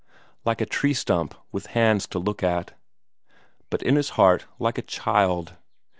Like 0.43 0.61
a 0.61 0.65
tree 0.65 0.95
stump 0.95 1.35
with 1.51 1.67
hands 1.77 2.07
to 2.07 2.17
look 2.17 2.41
at, 2.41 2.73
but 3.69 3.83
in 3.83 3.97
his 3.97 4.09
heart 4.17 4.47
like 4.57 4.79
a 4.79 4.81
child. 4.81 5.57